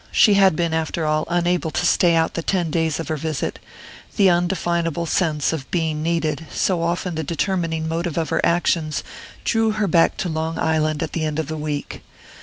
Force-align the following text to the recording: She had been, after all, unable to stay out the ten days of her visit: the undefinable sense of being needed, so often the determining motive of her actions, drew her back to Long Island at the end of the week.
She 0.11 0.33
had 0.33 0.55
been, 0.55 0.73
after 0.73 1.05
all, 1.05 1.25
unable 1.29 1.69
to 1.69 1.85
stay 1.85 2.15
out 2.15 2.33
the 2.33 2.41
ten 2.41 2.71
days 2.71 2.99
of 2.99 3.07
her 3.09 3.17
visit: 3.17 3.59
the 4.17 4.31
undefinable 4.31 5.05
sense 5.05 5.53
of 5.53 5.69
being 5.69 6.01
needed, 6.01 6.47
so 6.51 6.81
often 6.81 7.13
the 7.13 7.23
determining 7.23 7.87
motive 7.87 8.17
of 8.17 8.29
her 8.29 8.43
actions, 8.43 9.03
drew 9.43 9.73
her 9.73 9.85
back 9.87 10.17
to 10.17 10.27
Long 10.27 10.57
Island 10.57 11.03
at 11.03 11.11
the 11.13 11.23
end 11.23 11.37
of 11.37 11.49
the 11.49 11.55
week. 11.55 12.01